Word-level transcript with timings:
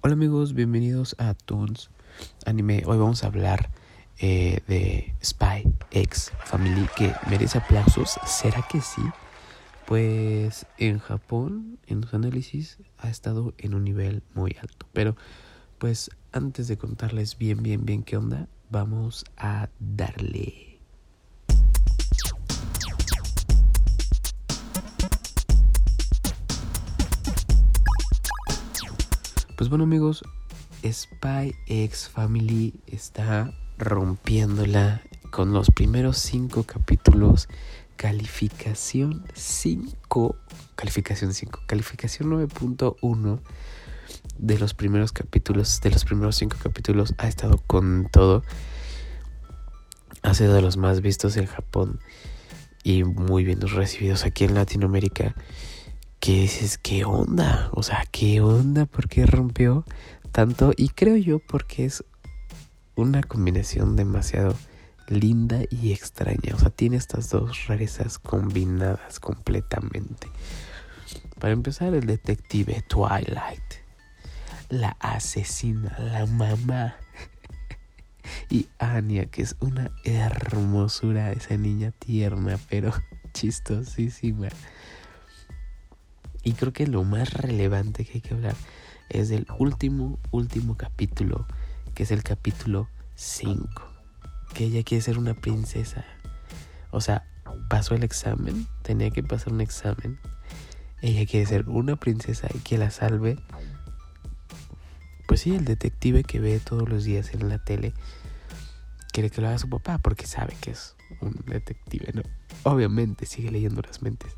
Hola 0.00 0.14
amigos, 0.14 0.54
bienvenidos 0.54 1.16
a 1.18 1.34
Toons 1.34 1.90
Anime. 2.46 2.84
Hoy 2.86 2.98
vamos 2.98 3.24
a 3.24 3.26
hablar 3.26 3.68
eh, 4.20 4.60
de 4.68 5.12
Spy 5.20 5.74
X 5.90 6.30
Family 6.44 6.86
que 6.96 7.12
merece 7.28 7.58
aplausos. 7.58 8.16
¿Será 8.24 8.64
que 8.70 8.80
sí? 8.80 9.02
Pues 9.88 10.66
en 10.78 11.00
Japón, 11.00 11.80
en 11.88 12.02
los 12.02 12.14
análisis, 12.14 12.78
ha 12.96 13.10
estado 13.10 13.54
en 13.58 13.74
un 13.74 13.82
nivel 13.82 14.22
muy 14.34 14.56
alto. 14.62 14.86
Pero 14.92 15.16
pues 15.78 16.10
antes 16.30 16.68
de 16.68 16.78
contarles 16.78 17.36
bien, 17.36 17.64
bien, 17.64 17.84
bien 17.84 18.04
qué 18.04 18.18
onda, 18.18 18.46
vamos 18.70 19.24
a 19.36 19.68
darle. 19.80 20.67
Pues 29.58 29.70
bueno 29.70 29.82
amigos, 29.82 30.22
Spy 30.84 31.52
X 31.66 32.08
Family 32.08 32.74
está 32.86 33.52
rompiéndola 33.76 35.02
con 35.32 35.52
los 35.52 35.72
primeros 35.72 36.18
cinco 36.18 36.62
capítulos. 36.62 37.48
Calificación 37.96 39.24
5, 39.34 40.36
calificación 40.76 41.34
5, 41.34 41.62
calificación 41.66 42.30
9.1 42.30 43.40
de 44.38 44.58
los 44.60 44.74
primeros 44.74 45.10
capítulos, 45.10 45.80
de 45.80 45.90
los 45.90 46.04
primeros 46.04 46.36
cinco 46.36 46.56
capítulos 46.62 47.16
ha 47.18 47.26
estado 47.26 47.58
con 47.66 48.08
todo. 48.12 48.44
Ha 50.22 50.34
sido 50.34 50.54
de 50.54 50.62
los 50.62 50.76
más 50.76 51.00
vistos 51.00 51.36
en 51.36 51.46
Japón 51.46 51.98
y 52.84 53.02
muy 53.02 53.42
bien 53.42 53.60
recibidos 53.60 54.24
aquí 54.24 54.44
en 54.44 54.54
Latinoamérica 54.54 55.34
que 56.20 56.42
dices, 56.42 56.78
¿qué 56.78 57.04
onda? 57.04 57.70
O 57.72 57.82
sea, 57.82 58.04
¿qué 58.10 58.40
onda? 58.40 58.86
¿Por 58.86 59.08
qué 59.08 59.26
rompió 59.26 59.84
tanto? 60.32 60.72
Y 60.76 60.90
creo 60.90 61.16
yo 61.16 61.38
porque 61.38 61.84
es 61.84 62.04
una 62.96 63.22
combinación 63.22 63.96
demasiado 63.96 64.54
linda 65.08 65.60
y 65.70 65.92
extraña. 65.92 66.54
O 66.54 66.58
sea, 66.58 66.70
tiene 66.70 66.96
estas 66.96 67.30
dos 67.30 67.66
rarezas 67.66 68.18
combinadas 68.18 69.20
completamente. 69.20 70.28
Para 71.38 71.52
empezar, 71.52 71.94
el 71.94 72.06
detective 72.06 72.82
Twilight. 72.88 73.62
La 74.68 74.96
asesina, 75.00 75.96
la 75.98 76.26
mamá. 76.26 76.96
y 78.50 78.68
Anya, 78.78 79.26
que 79.26 79.42
es 79.42 79.56
una 79.60 79.90
hermosura, 80.04 81.32
esa 81.32 81.56
niña 81.56 81.92
tierna, 81.92 82.58
pero 82.68 82.92
chistosísima. 83.32 84.48
Y 86.42 86.52
creo 86.52 86.72
que 86.72 86.86
lo 86.86 87.04
más 87.04 87.32
relevante 87.32 88.04
que 88.04 88.14
hay 88.14 88.20
que 88.20 88.34
hablar 88.34 88.54
es 89.08 89.28
del 89.28 89.46
último, 89.58 90.18
último 90.30 90.76
capítulo, 90.76 91.46
que 91.94 92.02
es 92.02 92.10
el 92.10 92.22
capítulo 92.22 92.88
5. 93.14 93.68
Que 94.54 94.64
ella 94.64 94.82
quiere 94.82 95.02
ser 95.02 95.18
una 95.18 95.34
princesa. 95.34 96.04
O 96.90 97.00
sea, 97.00 97.26
pasó 97.68 97.94
el 97.94 98.04
examen, 98.04 98.66
tenía 98.82 99.10
que 99.10 99.22
pasar 99.22 99.52
un 99.52 99.60
examen. 99.60 100.18
Ella 101.00 101.26
quiere 101.26 101.46
ser 101.46 101.68
una 101.68 101.96
princesa 101.96 102.48
y 102.54 102.58
que 102.58 102.78
la 102.78 102.90
salve. 102.90 103.38
Pues 105.26 105.40
sí, 105.40 105.54
el 105.54 105.64
detective 105.64 106.24
que 106.24 106.40
ve 106.40 106.58
todos 106.60 106.88
los 106.88 107.04
días 107.04 107.34
en 107.34 107.48
la 107.48 107.62
tele 107.62 107.92
quiere 109.12 109.30
que 109.30 109.40
lo 109.40 109.48
haga 109.48 109.58
su 109.58 109.68
papá 109.68 109.98
porque 109.98 110.26
sabe 110.26 110.56
que 110.60 110.70
es 110.70 110.96
un 111.20 111.34
detective, 111.46 112.12
¿no? 112.14 112.22
Obviamente 112.62 113.26
sigue 113.26 113.50
leyendo 113.50 113.82
las 113.82 114.02
mentes. 114.02 114.32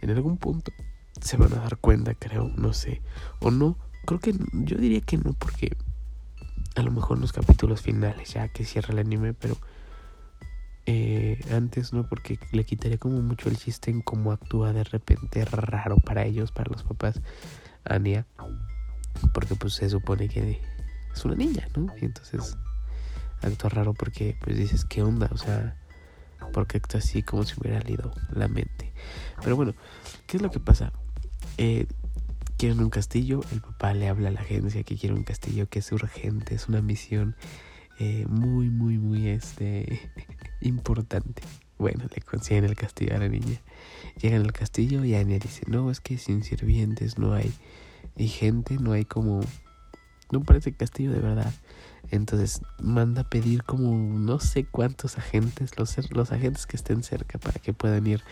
En 0.00 0.10
algún 0.10 0.36
punto 0.36 0.72
se 1.20 1.36
van 1.36 1.52
a 1.54 1.62
dar 1.62 1.76
cuenta, 1.78 2.14
creo, 2.14 2.50
no 2.56 2.72
sé. 2.72 3.02
O 3.40 3.50
no, 3.50 3.76
creo 4.06 4.20
que 4.20 4.34
yo 4.52 4.76
diría 4.76 5.00
que 5.00 5.18
no, 5.18 5.32
porque 5.34 5.76
a 6.76 6.82
lo 6.82 6.90
mejor 6.90 7.16
en 7.16 7.22
los 7.22 7.32
capítulos 7.32 7.82
finales, 7.82 8.34
ya 8.34 8.48
que 8.48 8.64
cierra 8.64 8.92
el 8.92 9.00
anime, 9.00 9.34
pero 9.34 9.56
eh, 10.86 11.38
antes 11.52 11.92
no, 11.92 12.08
porque 12.08 12.38
le 12.52 12.64
quitaría 12.64 12.98
como 12.98 13.20
mucho 13.20 13.48
el 13.48 13.56
chiste 13.56 13.90
en 13.90 14.00
cómo 14.00 14.32
actúa 14.32 14.72
de 14.72 14.84
repente 14.84 15.44
raro 15.44 15.96
para 15.96 16.24
ellos, 16.24 16.52
para 16.52 16.70
los 16.70 16.82
papás, 16.82 17.20
Ania, 17.84 18.26
porque 19.32 19.54
pues 19.54 19.74
se 19.74 19.90
supone 19.90 20.28
que 20.28 20.60
es 21.12 21.24
una 21.24 21.34
niña, 21.34 21.68
¿no? 21.76 21.86
Y 22.00 22.06
entonces 22.06 22.56
actúa 23.42 23.70
raro 23.70 23.94
porque 23.94 24.36
pues 24.42 24.56
dices, 24.56 24.84
¿qué 24.84 25.02
onda? 25.02 25.28
O 25.32 25.36
sea, 25.36 25.76
porque 26.52 26.78
actúa 26.78 27.00
así 27.00 27.22
como 27.22 27.44
si 27.44 27.54
hubiera 27.60 27.80
leído 27.80 28.12
la 28.30 28.48
mente. 28.48 28.92
Pero 29.42 29.56
bueno, 29.56 29.74
¿qué 30.26 30.38
es 30.38 30.42
lo 30.42 30.50
que 30.50 30.60
pasa? 30.60 30.92
Eh, 31.62 31.86
quieren 32.56 32.80
un 32.80 32.88
castillo, 32.88 33.42
el 33.52 33.60
papá 33.60 33.92
le 33.92 34.08
habla 34.08 34.28
a 34.28 34.30
la 34.30 34.40
agencia 34.40 34.82
que 34.82 34.96
quiere 34.96 35.14
un 35.14 35.24
castillo 35.24 35.68
que 35.68 35.80
es 35.80 35.92
urgente, 35.92 36.54
es 36.54 36.68
una 36.68 36.80
misión 36.80 37.36
eh, 37.98 38.24
muy, 38.30 38.70
muy, 38.70 38.96
muy 38.96 39.28
este, 39.28 40.10
importante. 40.62 41.42
Bueno, 41.76 42.06
le 42.14 42.22
consiguen 42.22 42.64
el 42.64 42.76
castillo 42.76 43.14
a 43.14 43.18
la 43.18 43.28
niña. 43.28 43.60
Llegan 44.22 44.40
al 44.40 44.54
castillo 44.54 45.04
y 45.04 45.14
Anya 45.14 45.38
dice, 45.38 45.64
no, 45.66 45.90
es 45.90 46.00
que 46.00 46.16
sin 46.16 46.44
sirvientes 46.44 47.18
no 47.18 47.34
hay, 47.34 47.52
y 48.16 48.28
gente, 48.28 48.78
no 48.78 48.92
hay 48.92 49.04
como, 49.04 49.40
no 50.32 50.42
parece 50.42 50.72
castillo 50.72 51.12
de 51.12 51.20
verdad. 51.20 51.52
Entonces 52.10 52.62
manda 52.78 53.20
a 53.20 53.28
pedir 53.28 53.64
como 53.64 53.92
no 54.18 54.40
sé 54.40 54.64
cuántos 54.64 55.18
agentes, 55.18 55.78
los, 55.78 55.94
los 56.10 56.32
agentes 56.32 56.66
que 56.66 56.78
estén 56.78 57.02
cerca 57.02 57.38
para 57.38 57.60
que 57.60 57.74
puedan 57.74 58.06
ir 58.06 58.22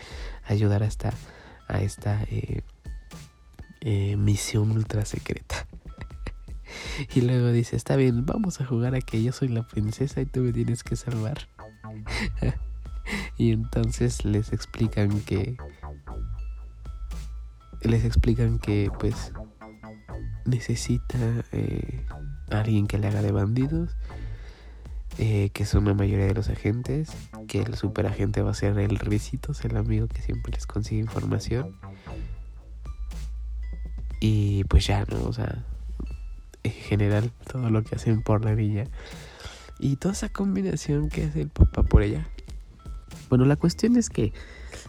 a 0.45 0.53
ayudar 0.53 0.81
a 0.81 0.87
esta, 0.87 1.13
a 1.67 1.83
esta 1.83 2.23
eh, 2.31 2.63
eh, 3.81 4.15
misión 4.17 4.71
ultra 4.71 5.05
secreta. 5.05 5.67
y 7.15 7.21
luego 7.21 7.51
dice, 7.51 7.75
está 7.75 7.95
bien, 7.95 8.25
vamos 8.25 8.61
a 8.61 8.65
jugar 8.65 8.95
a 8.95 9.01
que 9.01 9.21
yo 9.23 9.31
soy 9.31 9.47
la 9.49 9.63
princesa 9.63 10.21
y 10.21 10.25
tú 10.25 10.41
me 10.41 10.53
tienes 10.53 10.83
que 10.83 10.95
salvar. 10.95 11.47
y 13.37 13.51
entonces 13.51 14.25
les 14.25 14.53
explican 14.53 15.21
que... 15.21 15.57
Les 17.81 18.03
explican 18.03 18.59
que 18.59 18.91
pues 18.99 19.31
necesita 20.45 21.17
eh, 21.53 22.05
alguien 22.49 22.87
que 22.87 22.97
le 22.97 23.07
haga 23.07 23.21
de 23.21 23.31
bandidos, 23.31 23.95
eh, 25.17 25.49
que 25.53 25.65
son 25.65 25.85
la 25.85 25.93
mayoría 25.93 26.25
de 26.25 26.33
los 26.33 26.49
agentes, 26.49 27.09
que 27.47 27.61
el 27.61 27.75
superagente 27.75 28.41
va 28.41 28.51
a 28.51 28.53
ser 28.53 28.77
el 28.79 28.99
Risitos, 28.99 29.63
el 29.63 29.77
amigo 29.77 30.07
que 30.07 30.21
siempre 30.21 30.51
les 30.53 30.65
consigue 30.65 31.01
información. 31.01 31.77
Y 34.19 34.63
pues 34.65 34.87
ya, 34.87 35.05
¿no? 35.09 35.23
O 35.23 35.33
sea, 35.33 35.63
en 36.63 36.71
general, 36.71 37.31
todo 37.51 37.69
lo 37.69 37.83
que 37.83 37.95
hacen 37.95 38.21
por 38.21 38.43
la 38.43 38.53
niña. 38.55 38.85
Y 39.79 39.95
toda 39.95 40.13
esa 40.13 40.29
combinación 40.29 41.09
que 41.09 41.25
hace 41.25 41.41
el 41.41 41.49
papá 41.49 41.83
por 41.83 42.03
ella. 42.03 42.27
Bueno, 43.29 43.45
la 43.45 43.55
cuestión 43.55 43.95
es 43.95 44.09
que 44.09 44.33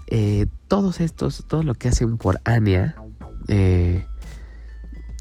eh, 0.09 0.47
todos 0.67 1.01
estos, 1.01 1.45
todo 1.47 1.63
lo 1.63 1.75
que 1.75 1.89
hacen 1.89 2.19
por 2.19 2.41
Anya, 2.45 2.97
eh, 3.49 4.05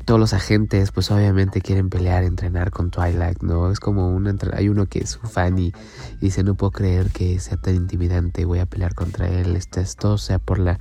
todos 0.06 0.19
los 0.19 0.34
agentes 0.34 0.92
pues 0.92 1.12
obviamente 1.12 1.62
quieren 1.62 1.90
pelear, 1.90 2.24
entrenar 2.24 2.72
con 2.72 2.90
Twilight, 2.90 3.44
¿no? 3.44 3.72
Es 3.72 3.80
como 3.80 4.09
un 4.09 4.40
hay 4.53 4.68
uno 4.68 4.88
que 4.88 5.00
es 5.00 5.12
su 5.12 5.19
fan 5.19 5.59
y, 5.59 5.72
dice 6.19 6.44
no 6.44 6.56
puedo 6.56 6.72
creer 6.72 7.12
que 7.12 7.40
sea 7.40 7.58
tan 7.58 7.75
intimidante, 7.75 8.46
voy 8.46 8.58
a 8.58 8.66
pelear 8.66 8.96
contra 8.96 9.30
él, 9.30 9.56
esto, 9.56 9.81
esto 9.81 10.18
sea 10.18 10.40
por 10.40 10.58
la 10.58 10.80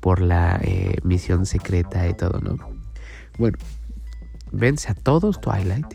por 0.00 0.20
la 0.20 0.60
eh, 0.62 0.96
misión 1.02 1.46
secreta 1.46 2.08
y 2.08 2.14
todo, 2.14 2.40
¿no? 2.40 2.56
Bueno, 3.38 3.58
vence 4.52 4.90
a 4.90 4.94
todos 4.94 5.40
Twilight. 5.40 5.94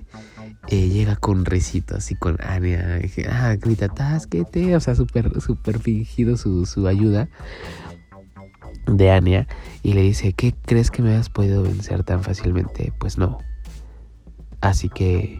Eh, 0.70 0.88
llega 0.88 1.18
con 1.18 1.44
risitos 1.46 2.10
y 2.12 2.16
con 2.16 2.38
Anya. 2.42 3.00
Ah, 3.30 3.56
grita, 3.56 3.90
tásquete. 3.90 4.76
O 4.76 4.80
sea, 4.80 4.96
súper, 4.96 5.42
súper 5.42 5.80
fingido 5.80 6.38
su, 6.38 6.66
su 6.66 6.88
ayuda 6.88 7.28
de 8.88 9.12
Anya 9.12 9.48
y 9.82 9.94
le 9.94 10.02
dice, 10.02 10.34
¿qué 10.34 10.54
crees 10.54 10.92
que 10.92 11.02
me 11.02 11.16
has 11.16 11.30
podido 11.30 11.64
vencer 11.64 12.04
tan 12.04 12.24
fácilmente? 12.24 12.94
Pues 12.98 13.18
no. 13.18 13.40
Así 14.62 14.88
que 14.88 15.40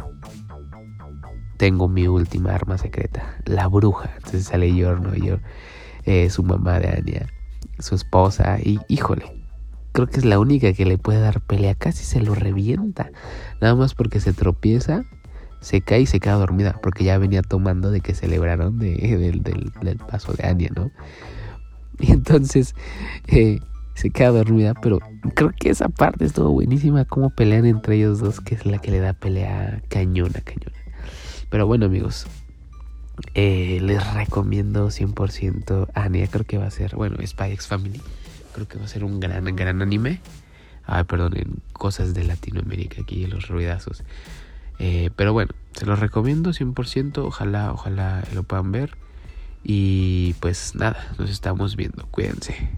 tengo 1.58 1.88
mi 1.88 2.08
última 2.08 2.54
arma 2.54 2.78
secreta, 2.78 3.38
la 3.46 3.68
bruja. 3.68 4.12
Entonces 4.18 4.46
sale 4.46 4.76
Yorno, 4.76 5.16
yo, 5.16 5.38
eh, 6.04 6.30
su 6.30 6.44
mamá 6.44 6.80
de 6.80 6.90
Anya, 6.90 7.28
su 7.80 7.96
esposa 7.96 8.60
y 8.62 8.80
híjole. 8.88 9.26
Creo 9.92 10.08
que 10.08 10.18
es 10.18 10.26
la 10.26 10.40
única 10.40 10.74
que 10.74 10.86
le 10.86 10.98
puede 10.98 11.20
dar 11.20 11.42
pelea. 11.42 11.76
Casi 11.76 12.04
se 12.04 12.20
lo 12.20 12.34
revienta. 12.34 13.12
Nada 13.62 13.76
más 13.76 13.94
porque 13.94 14.20
se 14.20 14.34
tropieza, 14.34 15.04
se 15.62 15.82
cae 15.82 16.02
y 16.02 16.06
se 16.08 16.20
queda 16.20 16.34
dormida. 16.34 16.80
Porque 16.82 17.04
ya 17.04 17.18
venía 17.20 17.44
tomando 17.44 17.92
de 17.92 18.02
que 18.02 18.16
celebraron 18.16 18.80
de, 18.80 18.96
del, 18.96 19.44
del 19.44 19.98
paso 19.98 20.34
de 20.34 20.48
Anya, 20.48 20.70
¿no? 20.76 20.92
Y 22.00 22.12
entonces 22.12 22.76
eh, 23.28 23.60
se 23.94 24.10
queda 24.10 24.30
dormida, 24.30 24.74
pero 24.74 25.00
creo 25.36 25.52
que 25.58 25.70
esa 25.70 25.90
parte 25.90 26.26
estuvo 26.26 26.50
buenísima, 26.50 27.06
cómo 27.06 27.30
pelean 27.30 27.66
entre 27.66 27.96
ellos 27.96 28.20
dos, 28.20 28.42
que 28.42 28.56
es 28.56 28.66
la 28.66 28.80
que 28.80 28.92
le 28.92 29.00
da 29.00 29.14
pelea 29.14 29.82
cañona, 29.90 30.42
cañona. 30.42 30.78
Pero 31.50 31.68
bueno 31.68 31.86
amigos, 31.86 32.28
eh, 33.34 33.80
les 33.82 34.14
recomiendo 34.14 34.88
100% 34.88 35.90
Anya, 35.94 36.28
creo 36.28 36.46
que 36.46 36.58
va 36.58 36.68
a 36.68 36.72
ser, 36.72 36.96
bueno, 36.96 37.18
Spy 37.26 37.52
X 37.52 37.68
Family, 37.68 38.02
creo 38.54 38.68
que 38.68 38.78
va 38.78 38.86
a 38.86 38.88
ser 38.88 39.04
un 39.04 39.20
gran, 39.20 39.44
gran 39.56 39.82
anime. 39.82 40.20
Ay, 40.86 41.06
perdón, 41.06 41.38
en 41.38 41.62
cosas 41.72 42.14
de 42.14 42.24
Latinoamérica, 42.26 43.02
aquí 43.02 43.26
los 43.26 43.48
ruidazos. 43.48 44.04
Eh, 44.80 45.10
pero 45.16 45.34
bueno, 45.34 45.52
se 45.74 45.86
los 45.86 46.00
recomiendo 46.00 46.52
100%, 46.52 47.20
ojalá, 47.20 47.72
ojalá 47.72 48.24
lo 48.34 48.44
puedan 48.44 48.72
ver. 48.72 48.98
Y 49.64 50.34
pues 50.42 50.76
nada, 50.76 51.14
nos 51.18 51.30
estamos 51.30 51.76
viendo, 51.76 52.06
cuídense. 52.12 52.70